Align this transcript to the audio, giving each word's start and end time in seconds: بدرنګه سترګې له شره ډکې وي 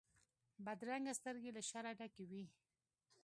بدرنګه 0.65 1.13
سترګې 1.19 1.51
له 1.57 1.61
شره 1.69 1.91
ډکې 1.99 2.25
وي 2.29 2.43